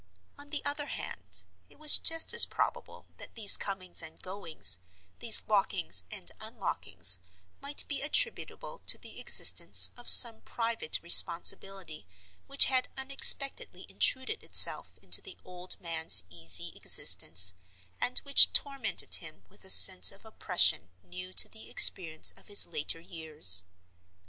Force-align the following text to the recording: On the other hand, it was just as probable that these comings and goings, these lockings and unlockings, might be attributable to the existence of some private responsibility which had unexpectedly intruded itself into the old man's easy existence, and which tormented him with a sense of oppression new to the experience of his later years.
On 0.35 0.47
the 0.49 0.65
other 0.65 0.87
hand, 0.87 1.43
it 1.69 1.77
was 1.77 1.99
just 1.99 2.33
as 2.33 2.47
probable 2.47 3.05
that 3.17 3.35
these 3.35 3.55
comings 3.55 4.01
and 4.01 4.19
goings, 4.19 4.79
these 5.19 5.43
lockings 5.45 6.05
and 6.09 6.31
unlockings, 6.39 7.19
might 7.61 7.87
be 7.87 8.01
attributable 8.01 8.79
to 8.87 8.97
the 8.97 9.19
existence 9.19 9.91
of 9.95 10.09
some 10.09 10.41
private 10.41 10.99
responsibility 11.03 12.07
which 12.47 12.65
had 12.65 12.89
unexpectedly 12.97 13.85
intruded 13.87 14.41
itself 14.43 14.97
into 15.03 15.21
the 15.21 15.37
old 15.45 15.79
man's 15.79 16.23
easy 16.31 16.69
existence, 16.75 17.53
and 17.99 18.17
which 18.23 18.51
tormented 18.53 19.13
him 19.13 19.43
with 19.49 19.63
a 19.63 19.69
sense 19.69 20.11
of 20.11 20.25
oppression 20.25 20.89
new 21.03 21.31
to 21.31 21.47
the 21.47 21.69
experience 21.69 22.31
of 22.35 22.47
his 22.47 22.65
later 22.65 22.99
years. 22.99 23.61